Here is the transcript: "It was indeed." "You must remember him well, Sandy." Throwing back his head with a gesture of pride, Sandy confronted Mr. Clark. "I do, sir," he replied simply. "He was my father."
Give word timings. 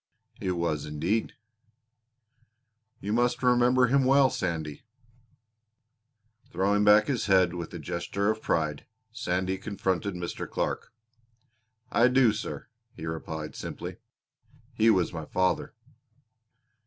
"It 0.39 0.53
was 0.53 0.87
indeed." 0.87 1.33
"You 3.01 3.13
must 3.13 3.43
remember 3.43 3.85
him 3.85 4.03
well, 4.03 4.31
Sandy." 4.31 4.81
Throwing 6.49 6.83
back 6.83 7.05
his 7.05 7.27
head 7.27 7.53
with 7.53 7.71
a 7.75 7.77
gesture 7.77 8.31
of 8.31 8.41
pride, 8.41 8.87
Sandy 9.11 9.59
confronted 9.59 10.15
Mr. 10.15 10.49
Clark. 10.49 10.91
"I 11.91 12.07
do, 12.07 12.33
sir," 12.33 12.67
he 12.95 13.05
replied 13.05 13.55
simply. 13.55 13.97
"He 14.73 14.89
was 14.89 15.13
my 15.13 15.25
father." 15.25 15.75